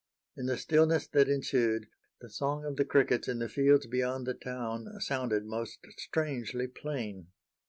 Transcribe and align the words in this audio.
In 0.35 0.47
the 0.47 0.57
stillness 0.57 1.05
that 1.09 1.29
ensued 1.29 1.85
the 2.21 2.29
song 2.31 2.65
of 2.65 2.75
the 2.75 2.85
crickets 2.85 3.27
in 3.27 3.37
the 3.37 3.47
fields 3.47 3.85
beyond 3.85 4.25
the 4.25 4.33
town 4.33 4.87
sounded 4.99 5.45
most 5.45 5.77
strangely 5.97 6.65
plain. 6.65 7.27